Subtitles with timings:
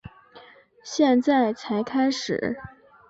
[0.83, 2.59] 现在才开始